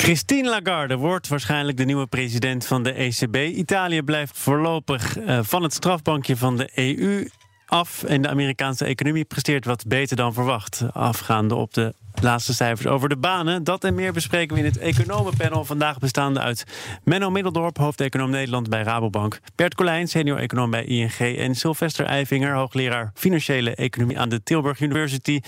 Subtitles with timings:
[0.00, 3.36] Christine Lagarde wordt waarschijnlijk de nieuwe president van de ECB.
[3.36, 7.28] Italië blijft voorlopig uh, van het strafbankje van de EU
[7.66, 8.02] af.
[8.02, 10.84] En de Amerikaanse economie presteert wat beter dan verwacht.
[10.92, 13.64] Afgaande op de laatste cijfers over de banen.
[13.64, 15.64] Dat en meer bespreken we in het economenpanel.
[15.64, 16.64] Vandaag bestaande uit
[17.04, 19.40] Menno Middeldorp, hoofdeconoom Nederland bij Rabobank.
[19.54, 21.18] Bert Colijn, senior-econoom bij ING.
[21.18, 25.40] En Sylvester Eivinger, hoogleraar financiële economie aan de Tilburg University.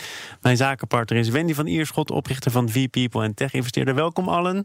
[0.43, 3.95] Mijn zakenpartner is Wendy van Ierschot, oprichter van V-People en tech-investeerder.
[3.95, 4.65] Welkom allen.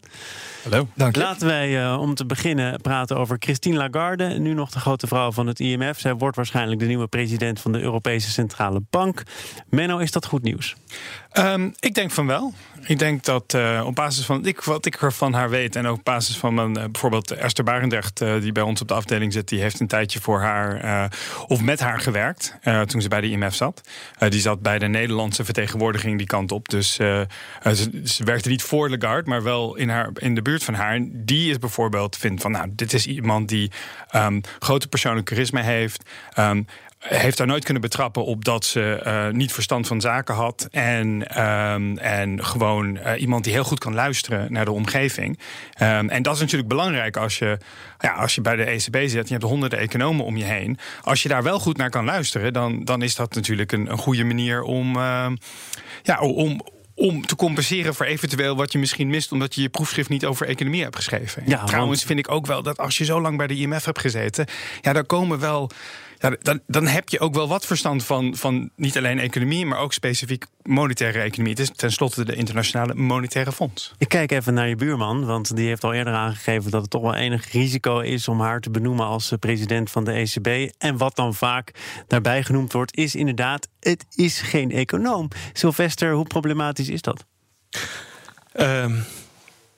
[0.63, 1.21] Hallo, dank je.
[1.21, 4.27] Laten wij uh, om te beginnen praten over Christine Lagarde.
[4.27, 5.99] Nu nog de grote vrouw van het IMF.
[5.99, 9.23] Zij wordt waarschijnlijk de nieuwe president van de Europese Centrale Bank.
[9.69, 10.75] Menno, is dat goed nieuws?
[11.33, 12.53] Um, ik denk van wel.
[12.85, 15.75] Ik denk dat uh, op basis van ik, wat ik van haar weet...
[15.75, 18.21] en ook op basis van mijn, uh, bijvoorbeeld Esther Barendrecht...
[18.21, 19.47] Uh, die bij ons op de afdeling zit...
[19.47, 21.11] die heeft een tijdje voor haar
[21.47, 22.57] of met haar gewerkt...
[22.85, 23.81] toen ze bij de IMF zat.
[24.29, 26.69] die zat bij de Nederlandse vertegenwoordiging die kant op.
[26.69, 27.27] Dus ze,
[28.03, 29.29] ze, werkte niet voor Lagarde...
[29.29, 30.99] maar wel in, haar, in de buurt van haar.
[31.11, 32.51] Die is bijvoorbeeld vindt van...
[32.51, 33.71] nou, dit is iemand die
[34.15, 36.09] um, grote persoonlijk charisma heeft...
[36.39, 36.67] Um,
[37.03, 40.67] heeft daar nooit kunnen betrappen op dat ze uh, niet verstand van zaken had.
[40.71, 45.39] En, um, en gewoon uh, iemand die heel goed kan luisteren naar de omgeving.
[45.81, 47.57] Um, en dat is natuurlijk belangrijk als je,
[47.99, 49.27] ja, als je bij de ECB zit.
[49.27, 50.77] Je hebt honderden economen om je heen.
[51.01, 53.97] Als je daar wel goed naar kan luisteren, dan, dan is dat natuurlijk een, een
[53.97, 55.27] goede manier om, uh,
[56.03, 56.61] ja, om,
[56.95, 59.31] om te compenseren voor eventueel wat je misschien mist...
[59.31, 61.43] omdat je je proefschrift niet over economie hebt geschreven.
[61.45, 62.07] Ja, Trouwens want...
[62.07, 64.45] vind ik ook wel dat als je zo lang bij de IMF hebt gezeten...
[64.81, 65.71] ja, daar komen wel
[66.23, 69.79] ja, dan, dan heb je ook wel wat verstand van, van niet alleen economie, maar
[69.79, 71.51] ook specifiek monetaire economie.
[71.53, 73.93] Het is tenslotte de internationale monetaire fonds.
[73.97, 77.01] Ik kijk even naar je buurman, want die heeft al eerder aangegeven dat het toch
[77.01, 80.73] wel enig risico is om haar te benoemen als eh, president van de ECB.
[80.77, 81.71] En wat dan vaak
[82.07, 85.27] daarbij genoemd wordt, is inderdaad: het is geen econoom.
[85.53, 87.25] Sylvester, hoe problematisch is dat?
[88.59, 89.05] Um,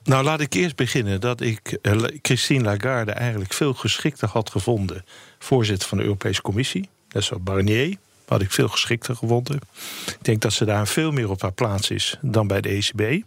[0.06, 5.04] nou, laat ik eerst beginnen dat ik uh, Christine Lagarde eigenlijk veel geschikter had gevonden.
[5.38, 6.88] Voorzitter van de Europese Commissie.
[7.08, 7.96] Net zoals Barnier.
[8.26, 9.60] Had ik veel geschikter gevonden.
[10.06, 13.24] Ik denk dat ze daar veel meer op haar plaats is dan bij de ECB.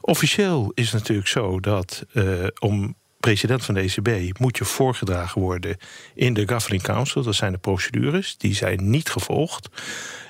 [0.00, 5.40] Officieel is het natuurlijk zo dat uh, om president van de ECB moet je voorgedragen
[5.40, 5.76] worden
[6.14, 7.22] in de Governing Council.
[7.22, 9.68] Dat zijn de procedures, die zijn niet gevolgd.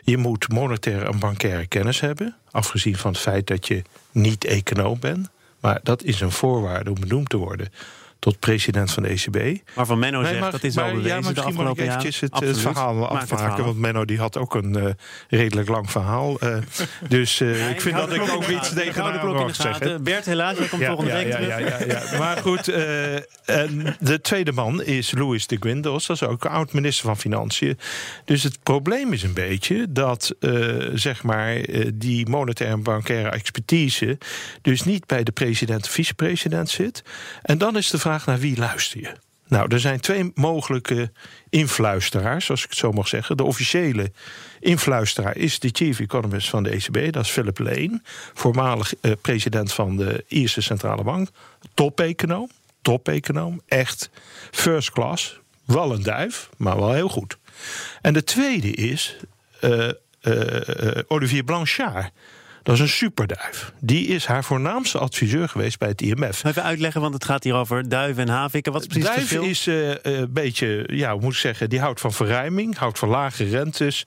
[0.03, 3.82] Je moet monetaire en bankaire kennis hebben, afgezien van het feit dat je
[4.12, 5.28] niet econoom bent.
[5.66, 7.69] Maar dat is een voorwaarde om benoemd te worden
[8.26, 9.60] tot president van de ECB.
[9.75, 12.38] Maar van Menno zegt, dat is al bewezen ja, misschien de afgelopen ik eventjes het,
[12.38, 13.64] het, verhaal afmaken.
[13.64, 14.91] Want Menno die had ook een uh,
[15.28, 16.44] redelijk lang verhaal.
[16.44, 16.56] Uh,
[17.09, 20.03] dus uh, ja, ik vind dat ik ook iets tegen haar mag zeggen.
[20.03, 22.69] Bert, helaas, je komt ja, volgende week ja, ja, ja, Maar goed,
[23.44, 26.06] en de tweede man is Louis de Guindos.
[26.06, 27.78] Dat is ook oud-minister van Financiën.
[28.25, 30.34] Dus het probleem is een beetje dat
[30.94, 31.60] zeg maar
[31.94, 34.19] die monetaire en bankaire expertise...
[34.62, 37.03] dus niet bij de president vicepresident zit.
[37.43, 39.12] En dan is de vraag naar wie luister je?
[39.49, 41.12] Nou, er zijn twee mogelijke
[41.49, 43.37] influisteraars, als ik het zo mag zeggen.
[43.37, 44.12] De officiële
[44.60, 48.00] influisteraar is de chief economist van de ECB, dat is Philip Lane,
[48.34, 51.28] voormalig eh, president van de Ierse Centrale Bank,
[51.75, 52.50] top-econoom,
[52.82, 54.10] top-econoom, echt
[54.50, 57.38] first class, wel een duif, maar wel heel goed.
[58.00, 59.16] En de tweede is
[59.60, 59.88] uh,
[60.22, 62.12] uh, Olivier Blanchard.
[62.66, 63.72] Dat is een superduif.
[63.81, 66.44] Die is haar voornaamste adviseur geweest bij het IMF.
[66.44, 68.72] Even uitleggen, want het gaat hier over duiven en haviken.
[68.72, 72.00] Wat is precies Duif is uh, een beetje, ja, hoe moet ik zeggen, die houdt
[72.00, 74.03] van verruiming, houdt van lage rentes,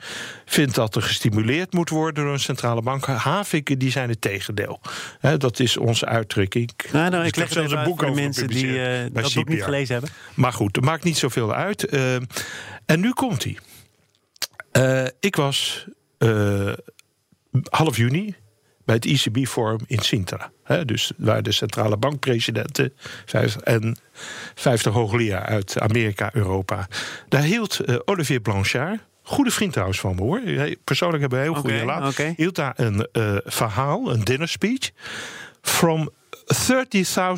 [0.46, 3.06] vindt dat er gestimuleerd moet worden door een centrale bank.
[3.06, 4.82] Haviken, die zijn het tegendeel.
[5.20, 6.72] He, dat is onze uitdrukking.
[6.92, 9.94] Nou, nou, ik leg zelfs een boek over mensen die uh, dat boek niet gelezen
[9.94, 10.12] hebben.
[10.34, 11.94] Maar goed, dat maakt niet zoveel uit.
[11.94, 12.16] Uh,
[12.86, 13.58] en nu komt hij.
[15.20, 15.88] ik was
[17.70, 18.36] half juni
[18.90, 20.52] bij het ECB-forum in Sintra.
[20.64, 22.94] He, dus waar de centrale bankpresidenten
[23.64, 23.98] en
[24.56, 26.88] 50 hoogleraar uit Amerika, Europa.
[27.28, 30.42] Daar hield uh, Olivier Blanchard, goede vriend trouwens van me hoor.
[30.84, 32.24] Persoonlijk hebben we een heel goede relatie.
[32.24, 32.34] Okay.
[32.38, 34.90] Hield daar een uh, verhaal, een dinner speech.
[35.62, 36.10] From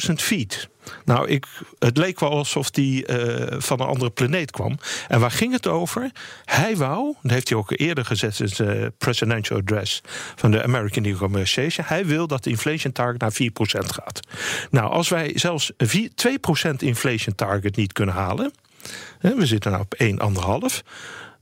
[0.08, 0.70] 30.000 feet.
[1.06, 1.46] Nou, ik,
[1.80, 4.78] het leek wel alsof hij uh, van een andere planeet kwam.
[5.08, 6.12] En waar ging het over?
[6.46, 10.02] Hij wou, dat heeft hij ook eerder gezet in zijn presidential address
[10.36, 11.86] van de American Economic Association.
[11.88, 14.20] Hij wil dat de inflation target naar 4% gaat.
[14.70, 16.10] Nou, als wij zelfs 4,
[16.72, 18.52] 2% inflation target niet kunnen halen
[19.22, 20.82] we zitten nou op 1,5,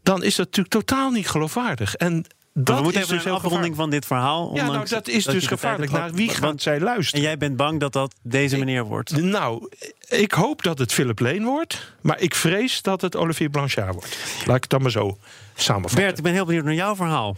[0.04, 1.96] dan is dat natuurlijk totaal niet geloofwaardig.
[1.96, 2.26] En
[2.64, 4.56] dat we moeten is even dus een afronding van dit verhaal.
[4.56, 5.92] Ja, nou, dat is dus gevaarlijk.
[5.92, 7.24] Naar wie gaat zij luisteren?
[7.24, 9.22] En jij bent bang dat dat deze meneer wordt?
[9.22, 9.70] Nou,
[10.08, 11.94] ik hoop dat het Philip Lane wordt.
[12.02, 14.18] Maar ik vrees dat het Olivier Blanchard wordt.
[14.46, 15.18] Laat ik het dan maar zo
[15.56, 16.00] samenvatten.
[16.00, 17.38] Bert, ik ben heel benieuwd naar jouw verhaal.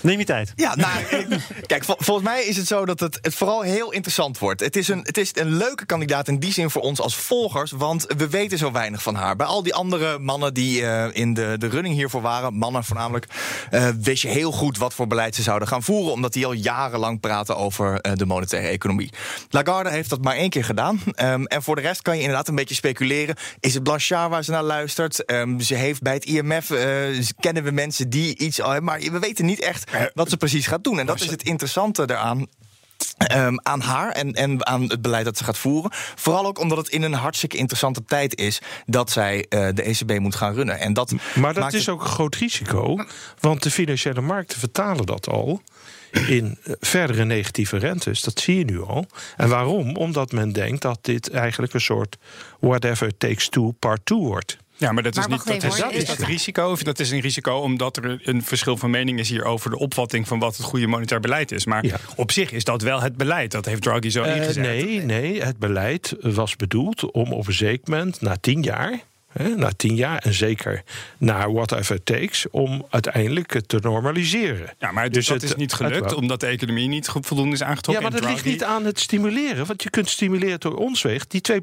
[0.00, 0.52] Neem je tijd.
[0.56, 1.04] Ja, nou,
[1.66, 4.60] kijk, volgens mij is het zo dat het, het vooral heel interessant wordt.
[4.60, 7.70] Het is, een, het is een leuke kandidaat in die zin voor ons als volgers,
[7.70, 9.36] want we weten zo weinig van haar.
[9.36, 13.26] Bij al die andere mannen die uh, in de, de running hiervoor waren, mannen voornamelijk,
[13.70, 16.52] uh, wist je heel goed wat voor beleid ze zouden gaan voeren, omdat die al
[16.52, 19.10] jarenlang praten over uh, de monetaire economie.
[19.48, 21.00] Lagarde heeft dat maar één keer gedaan.
[21.22, 23.36] Um, en voor de rest kan je inderdaad een beetje speculeren.
[23.60, 25.30] Is het Blanchard waar ze naar luistert?
[25.32, 26.72] Um, ze heeft bij het IMF,
[27.40, 30.66] kennen we mensen die iets al maar we weten niet niet echt wat ze precies
[30.66, 30.98] gaat doen.
[30.98, 32.46] En dat is het interessante eraan.
[33.32, 35.90] Um, aan haar en, en aan het beleid dat ze gaat voeren.
[36.14, 40.18] Vooral ook omdat het in een hartstikke interessante tijd is dat zij uh, de ECB
[40.18, 40.78] moet gaan runnen.
[40.78, 43.04] En dat maar dat is ook een groot risico,
[43.40, 45.62] want de financiële markten vertalen dat al
[46.10, 48.22] in eh, verdere negatieve rentes.
[48.22, 49.06] Dat zie je nu al.
[49.36, 49.96] En waarom?
[49.96, 52.16] Omdat men denkt dat dit eigenlijk een soort
[52.60, 54.58] whatever takes two part two wordt.
[54.80, 56.70] Ja, maar dat is niet dat, is, dat, is dat risico.
[56.70, 59.78] Of dat is een risico omdat er een verschil van mening is hier over de
[59.78, 61.66] opvatting van wat het goede monetair beleid is.
[61.66, 63.50] Maar op zich is dat wel het beleid.
[63.50, 64.64] Dat heeft Draghi zo uh, ingezet.
[64.64, 69.00] Nee, nee, het beleid was bedoeld om op een zeker moment, na tien jaar,
[69.56, 70.82] na tien jaar en zeker
[71.18, 74.70] na whatever it takes, om uiteindelijk het te normaliseren.
[74.78, 78.04] Ja, maar dus dat is niet gelukt omdat de economie niet voldoende is aangetrokken.
[78.04, 81.26] Ja, maar dat ligt niet aan het stimuleren, want je kunt stimuleren door ons weg.
[81.26, 81.56] Die 2%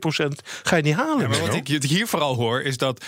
[0.64, 1.20] ga je niet halen.
[1.20, 3.06] Ja, maar wat ik hier vooral hoor is dat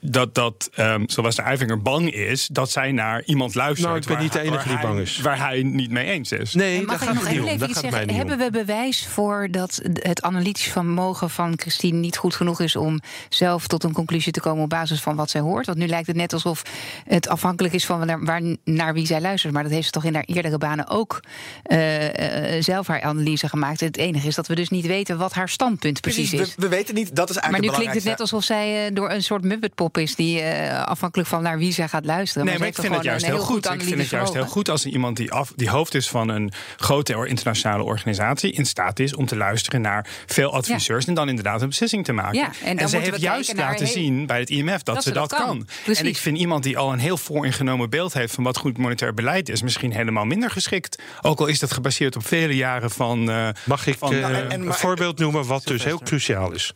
[0.00, 3.86] dat, dat um, zoals de Eivinger bang is dat zij naar iemand luistert.
[3.86, 5.20] Nou, ik ben niet de enige die bang is.
[5.20, 6.54] Waar hij niet mee eens is.
[6.54, 7.58] Nee, dat gaat nog niet om.
[7.58, 12.34] Dat gaat zeggen, hebben we bewijs voor dat het analytisch vermogen van Christine niet goed
[12.34, 15.66] genoeg is om zelf tot een conclusie te komen op basis van wat zij hoort?
[15.66, 16.62] Want nu lijkt het net alsof
[17.04, 19.52] het afhankelijk is van naar, waar, naar wie zij luistert.
[19.52, 21.20] Maar dat heeft ze toch in haar eerdere banen ook
[21.66, 23.80] uh, uh, zelf haar analyse gemaakt.
[23.80, 26.54] Het enige is dat we dus niet weten wat haar standpunt precies, is.
[26.54, 28.94] We, we, weten niet, dat is eigenlijk Maar nu klinkt het net alsof zij uh,
[28.94, 32.46] door een soort muppet pop is die uh, afhankelijk van naar wie zij gaat luisteren.
[32.46, 33.70] Nee, maar, ik vind het juist heel goed.
[33.70, 36.52] Ik vind het juist heel goed als iemand die, af, die hoofd is van een
[36.76, 41.62] grote internationale organisatie in staat is om te luisteren naar veel adviseurs en dan inderdaad
[41.62, 42.38] een beslissing te maken.
[42.38, 45.68] Ja, en, en ze heeft juist laten zien bij het IMF dat, ze dat, kan.
[45.94, 49.14] En ik vind iemand die al een heel vooringenomen beeld heeft van wat goed monetair
[49.14, 51.02] beleid is, misschien helemaal minder geschikt.
[51.22, 53.30] Ook al is dat gebaseerd op vele jaren van.
[53.30, 56.74] Uh, Mag ik van, uh, een voorbeeld noemen wat dus heel cruciaal is?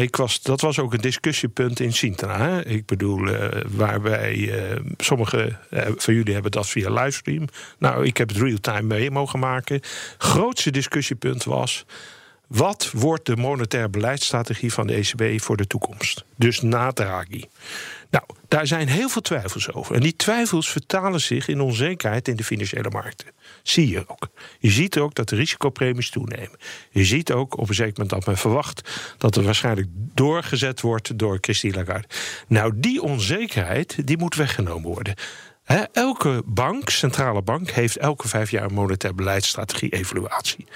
[0.00, 2.38] Ik was, dat was ook een discussiepunt in Sintra.
[2.38, 2.66] Hè?
[2.66, 7.48] Ik bedoel, uh, waarbij uh, sommigen uh, van jullie hebben dat via livestream.
[7.78, 9.80] Nou, ik heb het real-time mee mogen maken.
[10.18, 11.84] Grootste discussiepunt was.
[12.46, 16.24] Wat wordt de monetaire beleidsstrategie van de ECB voor de toekomst?
[16.36, 17.44] Dus na Draghi.
[18.10, 19.94] Nou, daar zijn heel veel twijfels over.
[19.94, 23.26] En die twijfels vertalen zich in onzekerheid in de financiële markten.
[23.62, 24.28] Zie je ook.
[24.58, 26.58] Je ziet ook dat de risicopremies toenemen.
[26.90, 31.18] Je ziet ook op een zeker moment dat men verwacht dat er waarschijnlijk doorgezet wordt
[31.18, 32.08] door Christine Lagarde.
[32.48, 35.14] Nou, die onzekerheid die moet weggenomen worden.
[35.92, 40.66] elke bank, centrale bank, heeft elke vijf jaar een monetair beleidsstrategie-evaluatie.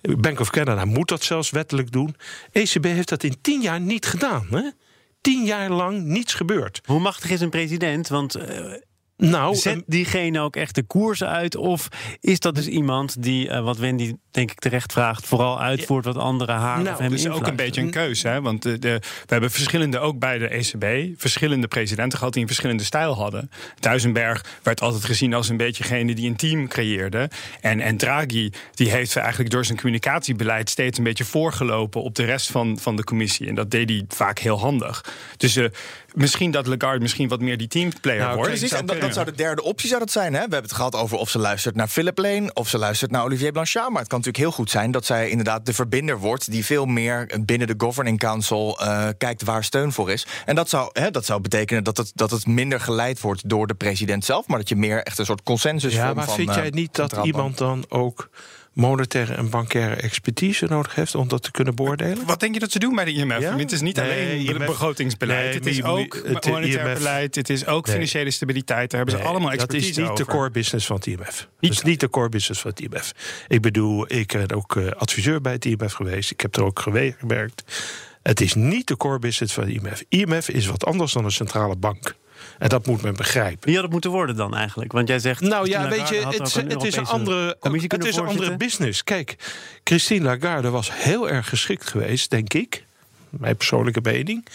[0.00, 2.16] Bank of Canada moet dat zelfs wettelijk doen.
[2.52, 4.74] ECB heeft dat in tien jaar niet gedaan.
[5.20, 6.80] Tien jaar lang niets gebeurd.
[6.84, 8.08] Hoe machtig is een president?
[8.08, 8.74] Want uh,
[9.20, 11.56] nou, Zet diegene ook echt de koers uit?
[11.56, 11.88] Of
[12.20, 16.16] is dat dus iemand die, uh, wat Wendy denk ik terecht vraagt, vooral uitvoert wat
[16.16, 18.28] andere haar nou, of hem is ook een beetje een keuze.
[18.28, 18.40] Hè?
[18.40, 22.48] Want de, de, we hebben verschillende, ook bij de ECB, verschillende presidenten gehad die een
[22.48, 23.50] verschillende stijl hadden.
[23.80, 27.30] Duisenberg werd altijd gezien als een beetje degene die een team creëerde.
[27.60, 32.24] En, en Draghi, die heeft eigenlijk door zijn communicatiebeleid steeds een beetje voorgelopen op de
[32.24, 33.48] rest van, van de commissie.
[33.48, 35.04] En dat deed hij vaak heel handig.
[35.36, 35.66] Dus uh,
[36.14, 38.50] misschien dat Lagarde misschien wat meer die teamplayer nou, wordt.
[38.50, 40.32] Precies, dat, dat, zou de derde optie zou dat zijn.
[40.32, 40.38] Hè?
[40.38, 43.24] We hebben het gehad over of ze luistert naar Philip Lane of ze luistert naar
[43.24, 43.88] Olivier Blanchard.
[43.90, 46.86] Maar het kan natuurlijk heel goed zijn dat zij inderdaad de verbinder wordt die veel
[46.86, 50.26] meer binnen de Governing Council uh, kijkt waar steun voor is.
[50.44, 53.66] En dat zou, hè, dat zou betekenen dat het, dat het minder geleid wordt door
[53.66, 56.70] de president zelf, maar dat je meer echt een soort consensus ja, maar vind jij
[56.70, 58.28] niet dat iemand dan ook
[58.72, 62.26] monetaire en bankaire expertise nodig heeft om dat te kunnen beoordelen?
[62.26, 63.40] Wat denk je dat ze doen bij de IMF?
[63.40, 63.56] Ja?
[63.56, 65.44] Het is niet alleen begrotingsbeleid.
[65.44, 67.34] Nee, het is ook het monetair IMF, beleid.
[67.34, 67.94] Het is ook nee.
[67.94, 68.90] financiële stabiliteit.
[68.90, 71.48] Daar hebben ze allemaal expertise Dat is niet de core business van het IMF.
[71.60, 73.12] Niet, dat is niet de core business van het IMF.
[73.48, 76.30] Ik bedoel, ik ben ook uh, adviseur bij het IMF geweest.
[76.30, 77.62] Ik heb er ook gewerkt.
[78.22, 80.02] Het is niet de core business van het IMF.
[80.08, 82.14] IMF is wat anders dan een centrale bank.
[82.58, 83.66] En dat moet men begrijpen.
[83.66, 84.92] Wie had het moeten worden dan eigenlijk?
[84.92, 85.40] Want jij zegt.
[85.40, 89.04] Nou ja, weet je, het, het is een andere, het is een andere business.
[89.04, 89.36] Kijk,
[89.84, 92.84] Christine Lagarde was heel erg geschikt geweest, denk ik.
[93.30, 94.46] mijn persoonlijke mening,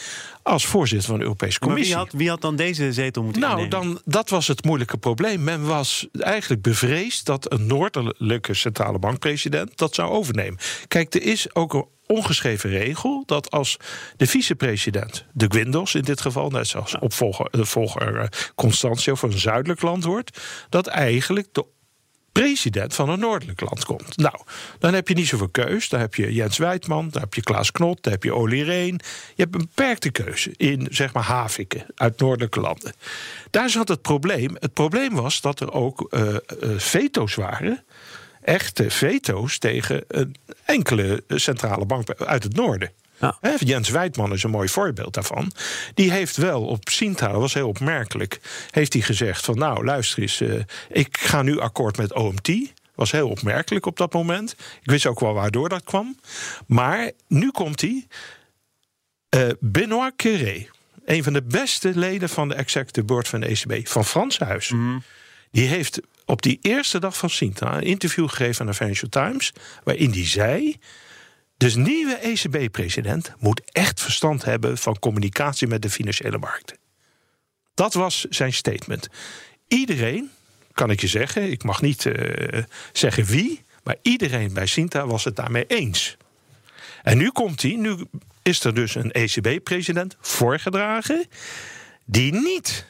[0.43, 1.95] als voorzitter van de Europese Commissie.
[1.95, 5.43] wie, had, wie had dan deze zetel moeten nou, dan, dat was het moeilijke probleem.
[5.43, 10.59] Men was eigenlijk bevreesd dat een noordelijke centrale bankpresident dat zou overnemen.
[10.87, 13.77] Kijk, er is ook een ongeschreven regel dat als
[14.17, 19.31] de vicepresident, de Guindos in dit geval, net zoals opvolger, de volger eh, Constantio van
[19.31, 21.65] een zuidelijk land wordt, dat eigenlijk de
[22.41, 24.17] president van een noordelijk land komt.
[24.17, 24.35] Nou,
[24.79, 25.89] dan heb je niet zoveel keus.
[25.89, 28.99] Dan heb je Jens Wijtman, dan heb je Klaas Knot, dan heb je Olly Reen.
[29.35, 32.93] Je hebt een beperkte keuze in, zeg maar, haviken uit noordelijke landen.
[33.49, 34.55] Daar zat het probleem.
[34.59, 36.35] Het probleem was dat er ook uh,
[36.77, 37.83] veto's waren
[38.45, 40.35] echte veto's tegen een
[40.65, 42.91] enkele centrale bank uit het noorden.
[43.19, 43.37] Ja.
[43.59, 45.51] Jens Wijtman is een mooi voorbeeld daarvan.
[45.93, 50.21] Die heeft wel op Sinta, dat was heel opmerkelijk, heeft hij gezegd van nou luister
[50.21, 52.49] eens, uh, ik ga nu akkoord met OMT.
[52.95, 54.51] Was heel opmerkelijk op dat moment.
[54.81, 56.19] Ik wist ook wel waardoor dat kwam.
[56.67, 58.07] Maar nu komt hij.
[59.35, 60.67] Uh, Benoît Curé,
[61.05, 64.69] een van de beste leden van de executive board van de ECB, van Frans Huis.
[64.69, 64.97] Mhm.
[65.51, 69.53] Die heeft op die eerste dag van Sinta een interview gegeven aan de Financial Times.
[69.83, 70.77] Waarin hij zei
[71.57, 76.77] dus nieuwe ECB-president moet echt verstand hebben van communicatie met de financiële markten.
[77.73, 79.07] Dat was zijn statement.
[79.67, 80.31] Iedereen,
[80.73, 85.23] kan ik je zeggen, ik mag niet uh, zeggen wie, maar iedereen bij Sinta was
[85.23, 86.17] het daarmee eens.
[87.03, 87.97] En nu komt hij, nu
[88.41, 91.27] is er dus een ECB-president voorgedragen,
[92.05, 92.85] die niet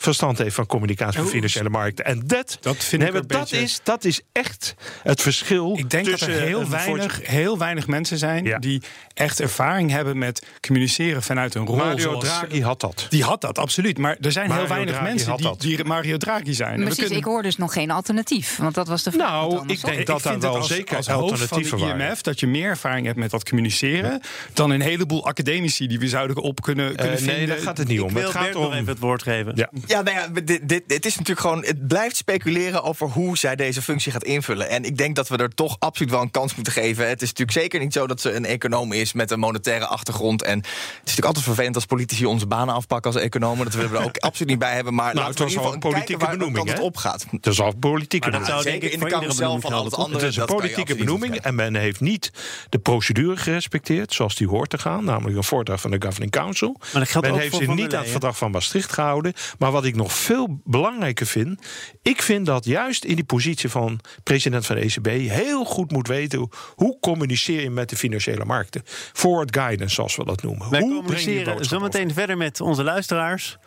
[0.00, 2.04] verstand heeft van communicatie van financiële markten.
[2.04, 5.76] En dat, dat, vind nee, ik dat, is, dat is echt het verschil.
[5.78, 8.82] Ik denk dat er heel weinig, heel weinig mensen zijn die
[9.14, 11.76] echt ervaring hebben met communiceren vanuit een rol.
[11.76, 13.06] Mario Draghi had dat.
[13.08, 13.98] Die had dat, absoluut.
[13.98, 16.80] Maar er zijn heel weinig mensen die, die, Mario Draghi zijn.
[16.80, 17.18] Precies, kunnen...
[17.18, 18.56] ik hoor dus nog geen alternatief.
[18.56, 19.30] Want dat was de vraag.
[19.30, 22.68] Nou, ik denk dat daar wel zeker als alternatieven van de IMF, dat je meer
[22.68, 24.20] ervaring hebt met dat communiceren
[24.52, 27.36] dan een heleboel academici die we zouden op kunnen, kunnen uh, nee, vinden.
[27.36, 28.16] Nee, daar gaat het niet om.
[28.16, 29.52] het gaat om even het woord geven.
[29.54, 29.70] Ja.
[29.88, 31.64] Ja, nou ja, dit, dit, het is natuurlijk gewoon.
[31.64, 34.68] Het blijft speculeren over hoe zij deze functie gaat invullen.
[34.68, 37.08] En ik denk dat we er toch absoluut wel een kans moeten geven.
[37.08, 40.42] Het is natuurlijk zeker niet zo dat ze een econoom is met een monetaire achtergrond.
[40.42, 43.64] En het is natuurlijk altijd vervelend als politici onze banen afpakken als economen.
[43.64, 44.94] Dat willen we er ook absoluut niet bij hebben.
[44.94, 46.68] Maar nou, het was al een politieke benoeming.
[46.68, 47.26] Het opgaat.
[47.30, 48.52] Het is al politieke benoeming.
[48.52, 50.24] Dat zou zeker in de carousel van al het andere.
[50.24, 51.36] Het is een politieke benoeming.
[51.36, 52.30] En men heeft niet
[52.68, 55.04] de procedure gerespecteerd zoals die hoort te gaan.
[55.04, 56.76] Namelijk een voordracht van de Governing Council.
[56.92, 59.32] Men heeft zich niet aan het verdrag van Maastricht gehouden.
[59.58, 61.66] Maar wat ik nog veel belangrijker vind.
[62.02, 66.08] Ik vind dat juist in die positie van president van de ECB heel goed moet
[66.08, 68.82] weten hoe communiceer je met de financiële markten.
[69.12, 70.70] Forward guidance, zoals we dat noemen.
[70.70, 73.58] Wij hoe communiceren zometeen verder met onze luisteraars.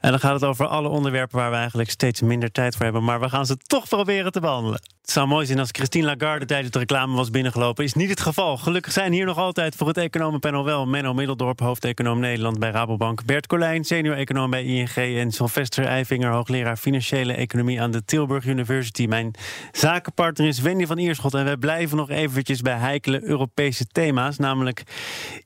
[0.00, 3.04] En dan gaat het over alle onderwerpen waar we eigenlijk steeds minder tijd voor hebben.
[3.04, 4.80] Maar we gaan ze toch proberen te behandelen.
[5.00, 7.84] Het zou mooi zijn als Christine Lagarde tijdens de reclame was binnengelopen.
[7.84, 8.56] Is niet het geval.
[8.56, 13.24] Gelukkig zijn hier nog altijd voor het economenpanel wel Menno Middeldorp, hoofdeconoom Nederland bij Rabobank.
[13.24, 14.94] Bert Colijn, senior-econoom bij ING.
[14.94, 19.06] En Sylvester Eifinger, hoogleraar financiële economie aan de Tilburg University.
[19.06, 19.34] Mijn
[19.72, 21.34] zakenpartner is Wendy van Ierschot.
[21.34, 24.38] En wij blijven nog eventjes bij heikele Europese thema's.
[24.38, 24.82] Namelijk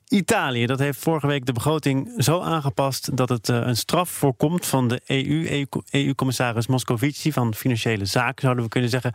[0.08, 0.66] Italië.
[0.66, 4.88] Dat heeft vorige week de begroting zo aangepast dat het eh, een straf voorkomt van
[4.88, 5.66] de EU.
[5.90, 9.12] EU-commissaris Moscovici van Financiële Zaken, zouden we kunnen zeggen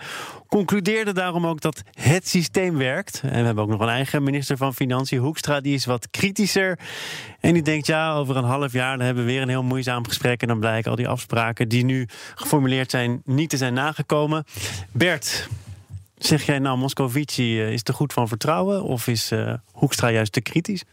[0.48, 3.22] concludeerde daarom ook dat het systeem werkt.
[3.24, 6.80] En we hebben ook nog een eigen minister van Financiën, Hoekstra, die is wat kritischer.
[7.40, 10.08] En die denkt, ja, over een half jaar dan hebben we weer een heel moeizaam
[10.08, 10.42] gesprek.
[10.42, 14.44] En dan blijken al die afspraken die nu geformuleerd zijn, niet te zijn nagekomen.
[14.92, 15.48] Bert,
[16.26, 18.84] zeg jij nou, Moscovici eh, is te goed van vertrouwen?
[18.84, 20.84] Of is uh, Hoekstra juist te kritisch?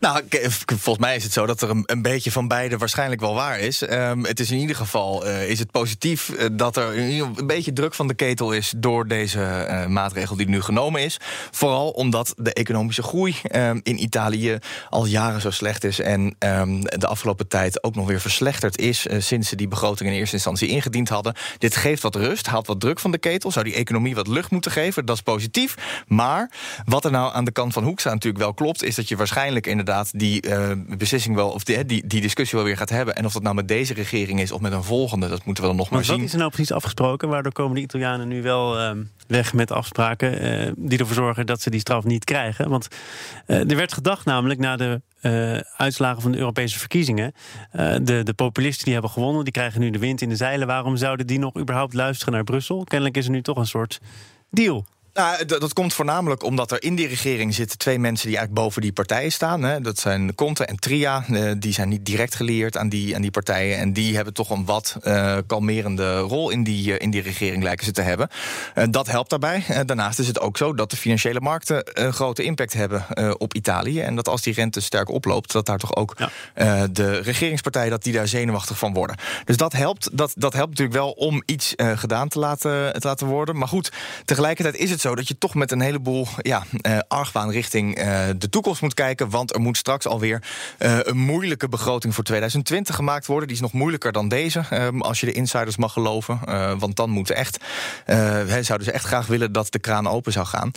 [0.00, 0.24] Nou,
[0.66, 3.90] volgens mij is het zo dat er een, beetje van beide waarschijnlijk wel waar is.
[3.90, 7.72] Um, het is in ieder geval uh, is het positief uh, dat er een beetje
[7.72, 11.20] druk van de ketel is door deze uh, maatregel die nu genomen is.
[11.50, 14.58] Vooral omdat de economische groei um, in Italië
[14.90, 19.06] al jaren zo slecht is en um, de afgelopen tijd ook nog weer verslechterd is
[19.18, 21.34] sinds ze die begroting in eerste instantie ingediend hadden.
[21.58, 24.50] Dit geeft wat rust, haalt wat druk van de ketel, zou die economie wat lucht
[24.50, 25.06] moeten geven.
[25.06, 26.04] Dat is positief.
[26.06, 26.50] Maar
[26.84, 29.66] wat er nou aan de kant van Hoekstra natuurlijk wel klopt, is dat je waarschijnlijk
[29.66, 33.16] inderdaad die uh, beslissing wel, of die, die, die, discussie wel weer gaat hebben.
[33.16, 35.68] En of dat nou met deze regering is of met een volgende, dat moeten we
[35.68, 36.16] dan nog maar, maar zien.
[36.16, 37.28] Wat is er nou precies afgesproken?
[37.28, 38.90] Waardoor komen de Italianen nu wel uh,
[39.26, 42.68] weg met afspraken uh, die ervoor zorgen dat ze die straf niet krijgen?
[42.68, 42.88] Want
[43.46, 45.00] er werd gedacht namelijk na de
[45.76, 47.32] uitslagen van de Europese verkiezingen.
[48.02, 50.66] de, de populisten die hebben gewonnen, die krijgen nu de wind in de zeilen.
[50.66, 52.84] Waarom zouden die nog überhaupt luisteren naar Brussel?
[52.84, 54.00] Kennelijk is er nu toch een soort
[54.50, 58.66] deal Nou, dat komt voornamelijk omdat er in die regering zitten twee mensen die eigenlijk
[58.66, 59.62] boven die partijen staan.
[59.62, 59.80] Hè.
[59.80, 61.24] Dat zijn Conte en Tria.
[61.28, 63.78] Eh, die zijn niet direct gelieerd aan die, aan die partijen.
[63.78, 67.62] En die hebben toch een wat uh, kalmerende rol in die, uh, in die regering
[67.62, 68.28] lijken ze te hebben.
[68.90, 69.64] dat helpt daarbij.
[69.86, 73.04] daarnaast is het ook zo dat de financiële markten een grote impact hebben
[73.40, 74.00] op Italië.
[74.00, 76.16] En dat als die rente sterk oploopt, dat daar toch ook
[76.90, 79.16] de regeringspartijen dat die daar zenuwachtig van worden.
[79.44, 83.26] Dus dat helpt, dat, dat helpt natuurlijk wel om iets gedaan te laten, te laten
[83.26, 83.56] worden.
[83.56, 83.92] Maar goed,
[84.24, 88.26] tegelijkertijd is het zo dat je toch met een heleboel ja, uh, argwaan richting uh,
[88.36, 89.30] de toekomst moet kijken.
[89.30, 90.42] Want er moet straks alweer
[90.78, 93.46] uh, een moeilijke begroting voor 2020 gemaakt worden.
[93.46, 96.40] Die is nog moeilijker dan deze, als je de insiders mag geloven.
[96.78, 97.64] want dan moeten echt,
[98.60, 100.70] zouden ze echt graag willen dat de kraan open zou gaan.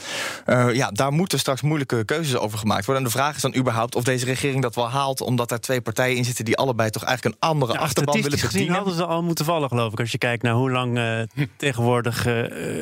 [0.74, 3.04] ja, daar moeten straks moeilijke keuzes over gemaakt worden.
[3.04, 5.22] En de vraag is dan überhaupt of deze regering dat wel haalt.
[5.22, 8.30] Omdat er twee partijen in zitten die allebei toch eigenlijk een andere ja, achterban willen
[8.30, 8.52] bedienen.
[8.52, 10.00] Gezien hadden ze al moeten vallen, geloof ik.
[10.00, 11.00] Als je kijkt naar hoe lang
[11.56, 12.24] tegenwoordig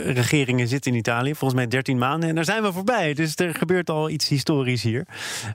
[0.05, 2.30] regeringen zitten in Italië volgens mij 13 maanden.
[2.30, 3.14] En daar zijn we voorbij.
[3.14, 5.06] Dus er gebeurt al iets historisch hier.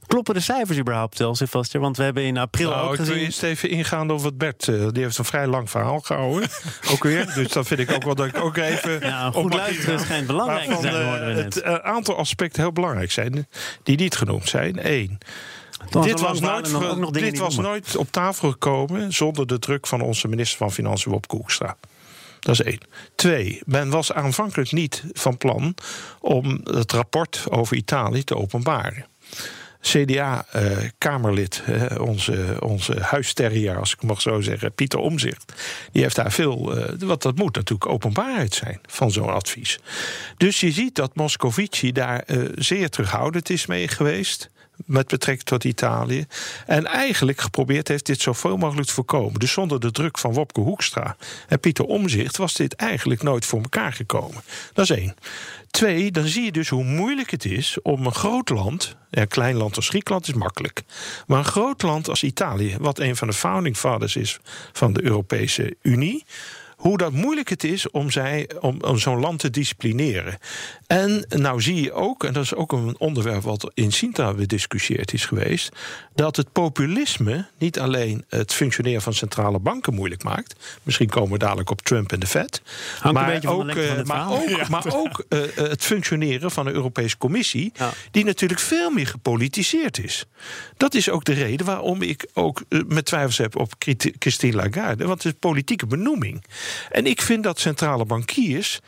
[0.06, 1.80] Kloppen de cijfers überhaupt wel, Sylvester?
[1.80, 3.06] Want we hebben in april nou, ook gezien...
[3.06, 4.66] Ik wil eerst even ingaan over het Bert.
[4.66, 6.49] Uh, die heeft een vrij lang verhaal gehouden.
[6.92, 7.33] ook weer.
[7.35, 9.00] Dus dat vind ik ook wel dat ik ook even...
[9.00, 11.28] Ja, goed luisteren schijnt belangrijk te zijn.
[11.30, 13.47] Uh, het uh, aantal aspecten heel belangrijk zijn.
[13.83, 14.92] Die niet genoemd zijn.
[14.92, 15.18] Eén.
[15.90, 20.59] Dit was, nooit, dit was nooit op tafel gekomen zonder de druk van onze minister
[20.59, 21.76] van Financiën, Wop Koekstra.
[22.46, 22.80] Dat is één.
[23.14, 25.74] Twee, men was aanvankelijk niet van plan
[26.20, 29.06] om het rapport over Italië te openbaren.
[29.80, 35.52] CDA-Kamerlid, eh, onze, onze huisterrier, als ik mag zo zeggen, Pieter Omzicht,
[35.92, 36.78] die heeft daar veel.
[36.78, 39.78] Uh, wat dat moet natuurlijk openbaarheid zijn van zo'n advies.
[40.36, 44.50] Dus je ziet dat Moscovici daar uh, zeer terughoudend is mee geweest
[44.85, 46.26] met betrekking tot Italië.
[46.66, 49.40] En eigenlijk geprobeerd heeft dit zoveel mogelijk te voorkomen.
[49.40, 51.16] Dus zonder de druk van Wopke Hoekstra
[51.49, 54.42] en Pieter Omzicht was dit eigenlijk nooit voor elkaar gekomen.
[54.73, 55.14] Dat is één.
[55.71, 58.97] Twee, dan zie je dus hoe moeilijk het is om een groot land.
[59.11, 60.83] Een klein land als Griekenland is makkelijk.
[61.26, 64.38] Maar een groot land als Italië, wat een van de founding fathers is
[64.73, 66.25] van de Europese Unie
[66.76, 70.38] hoe dat moeilijk het is om, zij, om, om zo'n land te disciplineren.
[70.87, 75.12] En nou zie je ook, en dat is ook een onderwerp wat in Sintra bediscussieerd
[75.12, 75.73] is geweest,
[76.14, 80.78] dat het populisme niet alleen het functioneren van centrale banken moeilijk maakt.
[80.83, 82.62] Misschien komen we dadelijk op Trump en de Fed.
[83.12, 87.73] maar, ook, uh, maar, ook, maar ook uh, het functioneren van de Europese Commissie,
[88.10, 90.25] die natuurlijk veel meer gepolitiseerd is.
[90.76, 93.73] Dat is ook de reden waarom ik ook uh, met twijfels heb op
[94.19, 96.45] Christine Lagarde, want het is politieke benoeming.
[96.91, 98.80] En ik vind dat centrale bankiers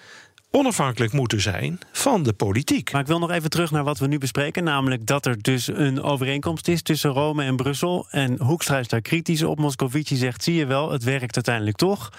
[0.50, 2.92] onafhankelijk moeten zijn van de politiek.
[2.92, 4.64] Maar ik wil nog even terug naar wat we nu bespreken.
[4.64, 8.06] Namelijk dat er dus een overeenkomst is tussen Rome en Brussel.
[8.10, 9.58] En Hoekstra is daar kritisch op.
[9.58, 12.12] Moscovici zegt, zie je wel, het werkt uiteindelijk toch.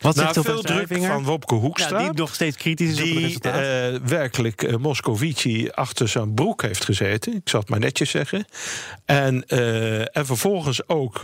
[0.00, 1.98] Wat nou, zegt veel druk van Wopke Hoekstra.
[1.98, 3.60] die nog steeds kritisch is die, op het resultaat.
[3.60, 7.34] Uh, werkelijk uh, Moscovici achter zijn broek heeft gezeten.
[7.34, 8.44] Ik zal het maar netjes zeggen.
[9.04, 11.20] En, uh, en vervolgens ook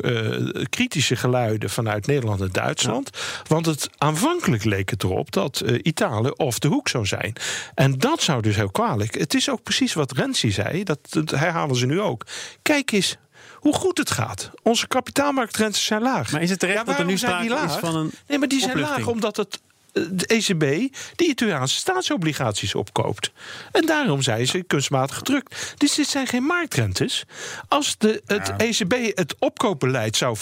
[0.69, 3.11] kritische geluiden vanuit Nederland en Duitsland.
[3.49, 7.33] Want het aanvankelijk leek het erop dat Italië of de hoek zou zijn.
[7.75, 9.19] En dat zou dus heel kwalijk.
[9.19, 10.83] Het is ook precies wat Renzi zei.
[10.83, 12.27] Dat, dat herhalen ze nu ook.
[12.63, 13.17] Kijk eens
[13.65, 14.51] hoe goed het gaat.
[14.63, 16.33] Onze kapitaalmarktrentes zijn laag.
[16.33, 18.81] Maar is het terecht dat er nu sprake is van een Nee, maar die zijn
[18.81, 19.61] laag omdat het
[19.95, 23.33] de ECB die Italiaanse staatsobligaties opkoopt.
[23.73, 25.75] En daarom zijn ze kunstmatig gedrukt.
[25.77, 27.25] Dus dit zijn geen marktrentes.
[27.69, 30.37] Als de, het ECB het opkoopbeleid zou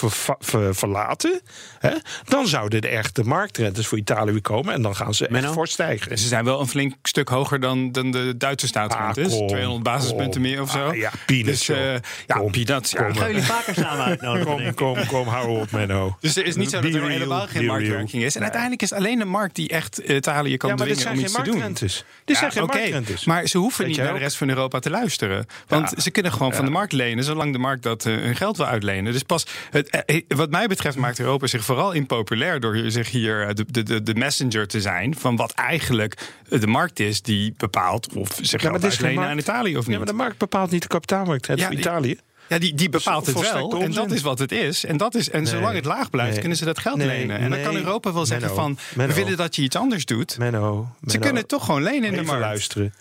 [0.70, 1.40] verlaten,
[1.78, 1.92] hè,
[2.24, 5.68] dan zouden de echte marktrentes voor Italië weer komen en dan gaan ze echt voor
[5.68, 6.18] stijgen.
[6.18, 9.40] Ze zijn wel een flink stuk hoger dan, dan de Duitse staatsrentes.
[9.40, 10.86] Ah, 200 basispunten meer of zo.
[10.86, 11.66] Ah, ja, peanuts.
[11.66, 11.92] Dus, uh,
[12.26, 12.90] ja, kom, peanuts.
[12.90, 13.12] Ja.
[13.12, 14.74] Gaan jullie vaker samen uitnodigen?
[14.74, 16.16] Kom, kom, kom, hou op, Menno.
[16.20, 18.36] Dus er is niet zo dat er helemaal geen marktwerking is.
[18.36, 21.72] En uiteindelijk is alleen de markt die echt Italië kan dwingen om iets te doen.
[21.72, 23.04] Dit ja, zijn geen okay.
[23.24, 25.46] Maar ze hoeven niet naar de rest van Europa te luisteren.
[25.68, 28.56] Want ze kunnen gewoon van de markt lenen, zolang de markt dat uh, hun geld
[28.56, 29.12] wil uitlenen.
[29.12, 33.54] Dus pas, het, uh, wat mij betreft maakt Europa zich vooral impopulair door zich hier
[33.54, 36.16] de, de, de messenger te zijn van wat eigenlijk
[36.48, 39.92] de markt is die bepaalt of ze geld ja, uitlenen aan Italië of niet.
[39.92, 42.18] Ja, maar de markt bepaalt niet de kapitaalmarkt ja, voor Italië.
[42.52, 43.80] Ja, die, die bepaalt het wel.
[43.80, 44.84] En dat is wat het is.
[44.84, 47.38] En, dat is, en zolang het laag blijft, kunnen ze dat geld lenen.
[47.38, 48.78] En dan kan Europa wel zeggen van...
[48.94, 50.38] we willen dat je iets anders doet.
[50.38, 52.40] Menno, ze kunnen het toch gewoon lenen in de markt.
[52.40, 52.94] luisteren.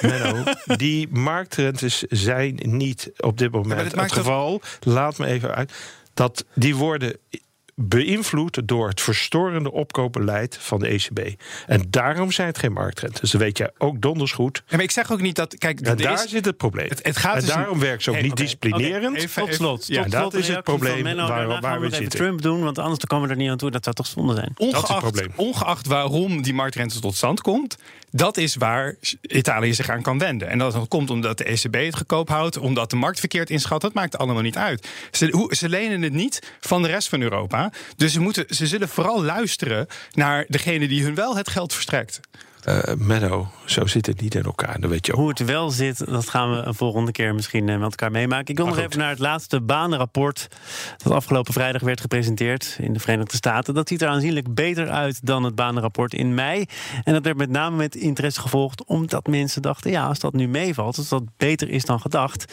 [0.00, 0.44] Menno,
[0.76, 4.60] die marktrentes zijn niet op dit moment het, het geval.
[4.80, 5.72] Laat me even uit.
[6.14, 7.16] Dat die worden
[7.74, 11.40] beïnvloed door het verstorende opkoopbeleid van de ECB.
[11.66, 13.20] En daarom zijn het geen marktrentes.
[13.20, 14.62] Dus dat weet jij ook donders goed.
[14.66, 15.58] Ja, maar ik zeg ook niet dat.
[15.58, 16.88] Kijk, en daar zit het probleem.
[16.88, 19.16] Het, het gaat en dus daarom werkt ze ook niet disciplinerend.
[19.16, 19.86] Even, tot slot.
[19.86, 22.18] Ja, dat is het probleem waar, waar we, zitten.
[22.18, 23.70] Trump doen, want anders komen we er niet aan toe.
[23.70, 24.52] Dat zou toch zonde zijn.
[24.56, 25.32] Ongeacht, dat is het probleem.
[25.36, 27.76] Ongeacht waarom die marktrente tot stand komt,
[28.10, 30.48] dat is waar Italië zich aan kan wenden.
[30.48, 33.80] En dat komt omdat de ECB het gekoop houdt, omdat de markt verkeerd inschat.
[33.80, 34.88] Dat maakt allemaal niet uit.
[35.10, 37.63] Ze, ze lenen het niet van de rest van Europa.
[37.96, 42.20] Dus ze, moeten, ze zullen vooral luisteren naar degene die hun wel het geld verstrekt.
[42.68, 44.80] Uh, Menno, zo zit het niet in elkaar.
[44.80, 45.18] Dan weet je ook.
[45.18, 48.46] Hoe het wel zit, dat gaan we een volgende keer misschien eh, met elkaar meemaken.
[48.46, 50.48] Ik wil nog even naar het laatste banenrapport.
[50.96, 53.74] dat afgelopen vrijdag werd gepresenteerd in de Verenigde Staten.
[53.74, 56.64] Dat ziet er aanzienlijk beter uit dan het banenrapport in mei.
[57.04, 60.48] En dat werd met name met interesse gevolgd, omdat mensen dachten: ja, als dat nu
[60.48, 62.52] meevalt, als dat beter is dan gedacht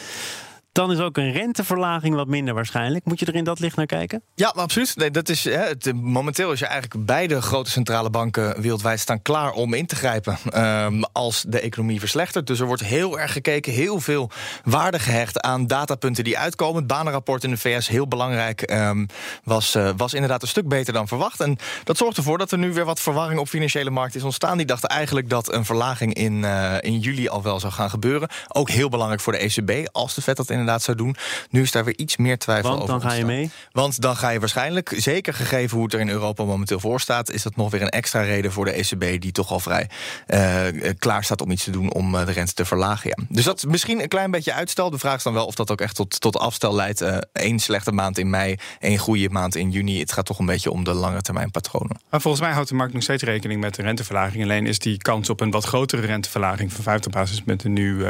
[0.72, 3.04] dan is ook een renteverlaging wat minder waarschijnlijk.
[3.04, 4.22] Moet je er in dat licht naar kijken?
[4.34, 4.96] Ja, absoluut.
[4.96, 9.22] Nee, dat is, hè, het, momenteel is je eigenlijk beide grote centrale banken wereldwijd staan
[9.22, 12.46] klaar om in te grijpen um, als de economie verslechtert.
[12.46, 14.30] Dus er wordt heel erg gekeken, heel veel
[14.64, 16.76] waarde gehecht aan datapunten die uitkomen.
[16.76, 19.06] Het banenrapport in de VS, heel belangrijk, um,
[19.44, 21.40] was, uh, was inderdaad een stuk beter dan verwacht.
[21.40, 24.56] En dat zorgt ervoor dat er nu weer wat verwarring op financiële markten is ontstaan.
[24.56, 28.28] Die dachten eigenlijk dat een verlaging in, uh, in juli al wel zou gaan gebeuren.
[28.48, 31.16] Ook heel belangrijk voor de ECB, als de Fed dat in inderdaad zou doen.
[31.50, 33.00] Nu is daar weer iets meer twijfel Want over.
[33.00, 33.50] dan ga je mee?
[33.72, 37.30] Want dan ga je waarschijnlijk, zeker gegeven hoe het er in Europa momenteel voor staat,
[37.30, 39.90] is dat nog weer een extra reden voor de ECB, die toch al vrij
[40.26, 43.12] uh, klaar staat om iets te doen om uh, de rente te verlagen.
[43.16, 43.24] Ja.
[43.28, 44.90] Dus dat is misschien een klein beetje uitstel.
[44.90, 47.04] De vraag is dan wel of dat ook echt tot, tot afstel leidt.
[47.32, 50.00] Eén slechte maand in mei, één goede maand in juni.
[50.00, 52.00] Het gaat toch een beetje om de lange termijn patronen.
[52.10, 54.42] Maar volgens mij houdt de markt nog steeds rekening met de renteverlaging.
[54.42, 58.04] Alleen is die kans op een wat grotere renteverlaging van 50 basispunten nu,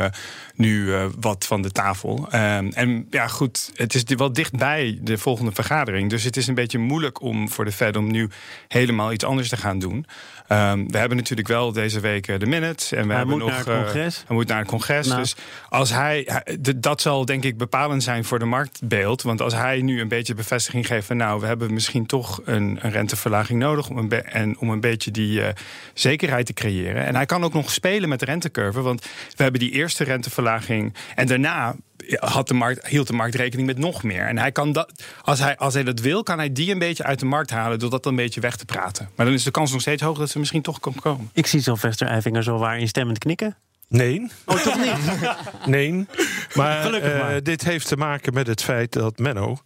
[0.55, 2.29] nu wat van de tafel.
[2.43, 6.11] Ehm, en ja, goed, het is wel dichtbij de volgende vergadering.
[6.11, 8.29] Dus het is een beetje moeilijk om voor de Fed om nu
[8.69, 10.07] helemaal iets anders te gaan doen.
[10.53, 12.93] Um, we hebben natuurlijk wel deze week de minutes.
[12.93, 13.67] En we hij hebben moet nog.
[13.67, 14.19] Naar het congres.
[14.19, 15.07] Uh, hij moet naar het congres.
[15.07, 15.21] Nou.
[15.21, 15.37] Dus
[15.69, 16.43] als hij.
[16.77, 19.23] Dat zal denk ik bepalend zijn voor de marktbeeld.
[19.23, 21.17] Want als hij nu een beetje bevestiging geeft van.
[21.17, 23.89] Nou, we hebben misschien toch een, een renteverlaging nodig.
[23.89, 25.49] Om een, en om een beetje die uh,
[25.95, 27.05] zekerheid te creëren.
[27.05, 28.81] En hij kan ook nog spelen met de rentecurve.
[28.81, 29.03] Want
[29.37, 30.95] we hebben die eerste renteverlaging.
[31.15, 31.75] En daarna
[32.19, 34.27] had de markt, hield de markt rekening met nog meer.
[34.27, 37.05] En hij kan dat, als, hij, als hij dat wil, kan hij die een beetje
[37.05, 39.09] uit de markt halen door dat een beetje weg te praten.
[39.17, 41.31] Maar dan is de kans nog steeds hoog dat ze misschien toch kan komen.
[41.33, 43.57] Ik zie Sylvester Eifinger zo waar instemmend knikken.
[43.89, 44.31] Nee.
[44.45, 45.29] Oh, toch niet?
[45.77, 46.07] nee.
[46.55, 49.59] Maar, uh, dit heeft te maken met het feit dat Menno.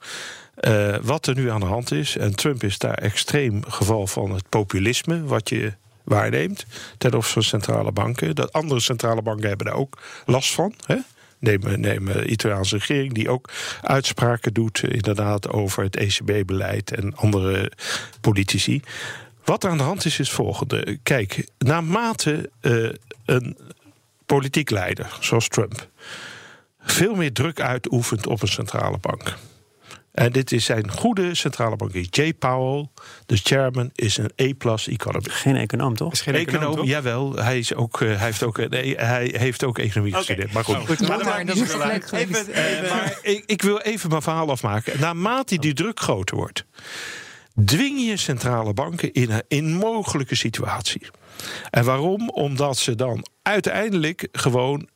[0.60, 4.32] Uh, wat er nu aan de hand is, en Trump is daar extreem geval van
[4.34, 5.72] het populisme, wat je
[6.04, 6.66] waarneemt
[6.98, 8.34] ten opzichte van centrale banken.
[8.34, 10.74] Dat andere centrale banken hebben daar ook last van.
[10.86, 10.96] Hè?
[11.38, 13.50] Neem, neem de Italiaanse regering, die ook
[13.82, 17.72] uitspraken doet, inderdaad, over het ECB-beleid en andere
[18.20, 18.82] politici.
[19.46, 20.98] Wat er aan de hand is, is het volgende.
[21.02, 22.90] Kijk, naarmate uh,
[23.24, 23.56] een
[24.26, 25.88] politiek leider, zoals Trump,
[26.80, 29.37] veel meer druk uitoefent op een centrale bank.
[30.12, 31.92] En dit is zijn goede centrale bank.
[32.11, 32.88] Jay Powell,
[33.26, 35.30] de chairman, is een A-plus economist.
[35.30, 36.12] Geen econoom, toch?
[36.12, 36.87] Is geen econoom, econoom toch?
[36.87, 37.35] jawel.
[37.35, 40.24] Hij, is ook, uh, hij, heeft ook, nee, hij heeft ook economie okay.
[40.24, 40.52] gestudeerd.
[40.52, 40.76] Maar goed.
[40.76, 44.22] Oh, goed maar, maar, dat is gelijk even, uh, maar ik, ik, wil even mijn
[44.22, 45.00] verhaal afmaken.
[45.00, 46.64] Naarmate die druk groter wordt,
[47.64, 51.07] dwing je centrale banken in een onmogelijke situatie.
[51.71, 52.31] En waarom?
[52.31, 54.88] Omdat ze dan uiteindelijk gewoon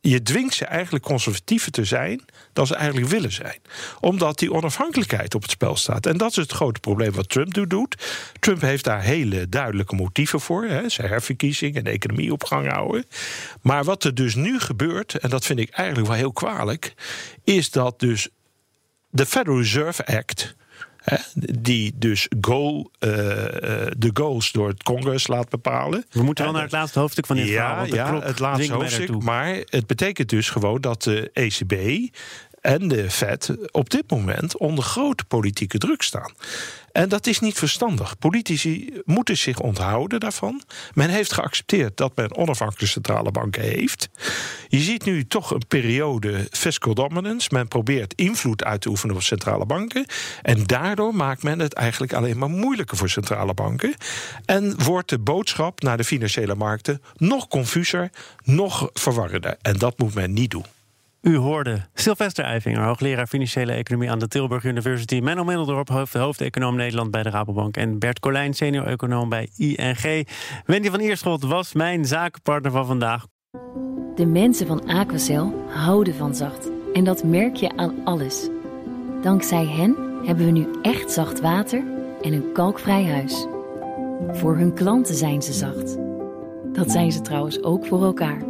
[0.00, 3.58] je dwingt ze eigenlijk conservatiever te zijn dan ze eigenlijk willen zijn.
[4.00, 6.06] Omdat die onafhankelijkheid op het spel staat.
[6.06, 7.96] En dat is het grote probleem wat Trump nu doet.
[8.38, 10.64] Trump heeft daar hele duidelijke motieven voor.
[10.64, 13.04] Hè, zijn herverkiezing en de economie op gang houden.
[13.62, 16.94] Maar wat er dus nu gebeurt, en dat vind ik eigenlijk wel heel kwalijk,
[17.44, 18.28] is dat dus
[19.10, 20.54] de Federal Reserve Act
[21.60, 23.10] die dus goal, uh,
[23.96, 26.04] de goals door het congres laat bepalen.
[26.10, 28.20] We moeten wel naar het laatste hoofdstuk van dit ja, verhaal.
[28.20, 29.22] Ja, het laatste hoofdstuk.
[29.22, 31.72] Maar het betekent dus gewoon dat de ECB
[32.60, 36.32] en de Fed op dit moment onder grote politieke druk staan.
[36.92, 38.18] En dat is niet verstandig.
[38.18, 40.62] Politici moeten zich onthouden daarvan.
[40.94, 44.08] Men heeft geaccepteerd dat men onafhankelijke centrale banken heeft.
[44.68, 47.48] Je ziet nu toch een periode fiscal dominance.
[47.52, 50.06] Men probeert invloed uit te oefenen op centrale banken.
[50.42, 53.94] En daardoor maakt men het eigenlijk alleen maar moeilijker voor centrale banken.
[54.44, 58.10] En wordt de boodschap naar de financiële markten nog confuser,
[58.42, 59.56] nog verwarrender.
[59.62, 60.64] En dat moet men niet doen.
[61.20, 65.20] U hoorde Sylvester Eifinger, hoogleraar financiële economie aan de Tilburg University.
[65.20, 67.76] Menno Middeldorp, hoofd, hoofdeconoom Nederland bij de Rabobank.
[67.76, 70.28] En Bert Colijn, senior-econoom bij ING.
[70.66, 73.26] Wendy van Ierschot was mijn zakenpartner van vandaag.
[74.14, 76.70] De mensen van Aquacel houden van zacht.
[76.92, 78.48] En dat merk je aan alles.
[79.22, 81.82] Dankzij hen hebben we nu echt zacht water
[82.22, 83.46] en een kalkvrij huis.
[84.32, 85.98] Voor hun klanten zijn ze zacht.
[86.72, 88.49] Dat zijn ze trouwens ook voor elkaar.